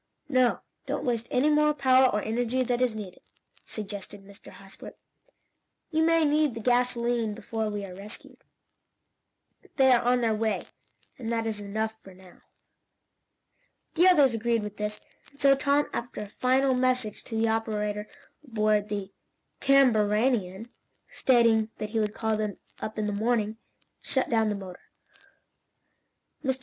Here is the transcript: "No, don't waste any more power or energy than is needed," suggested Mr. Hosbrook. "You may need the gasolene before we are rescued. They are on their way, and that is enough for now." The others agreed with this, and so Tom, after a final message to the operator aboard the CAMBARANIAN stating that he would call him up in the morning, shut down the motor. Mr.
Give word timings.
"No, 0.29 0.61
don't 0.87 1.05
waste 1.05 1.27
any 1.29 1.51
more 1.51 1.75
power 1.75 2.07
or 2.09 2.23
energy 2.23 2.63
than 2.63 2.81
is 2.81 2.95
needed," 2.95 3.21
suggested 3.65 4.25
Mr. 4.25 4.51
Hosbrook. 4.53 4.97
"You 5.91 6.01
may 6.01 6.25
need 6.25 6.55
the 6.55 6.59
gasolene 6.59 7.35
before 7.35 7.69
we 7.69 7.85
are 7.85 7.93
rescued. 7.93 8.43
They 9.75 9.91
are 9.91 10.01
on 10.01 10.21
their 10.21 10.33
way, 10.33 10.63
and 11.19 11.31
that 11.31 11.45
is 11.45 11.59
enough 11.61 11.99
for 12.01 12.15
now." 12.15 12.41
The 13.93 14.07
others 14.07 14.33
agreed 14.33 14.63
with 14.63 14.77
this, 14.77 14.99
and 15.29 15.39
so 15.39 15.53
Tom, 15.55 15.87
after 15.93 16.21
a 16.21 16.25
final 16.27 16.73
message 16.73 17.23
to 17.25 17.37
the 17.39 17.49
operator 17.49 18.07
aboard 18.43 18.89
the 18.89 19.11
CAMBARANIAN 19.59 20.71
stating 21.11 21.69
that 21.77 21.91
he 21.91 21.99
would 21.99 22.15
call 22.15 22.37
him 22.37 22.57
up 22.79 22.97
in 22.97 23.05
the 23.05 23.13
morning, 23.13 23.57
shut 24.01 24.31
down 24.31 24.49
the 24.49 24.55
motor. 24.55 24.81
Mr. 26.43 26.59